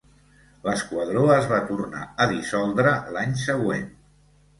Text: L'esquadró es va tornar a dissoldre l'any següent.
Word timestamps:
L'esquadró 0.67 1.25
es 1.33 1.49
va 1.51 1.59
tornar 1.71 2.01
a 2.25 2.27
dissoldre 2.31 2.95
l'any 3.19 3.37
següent. 3.43 3.85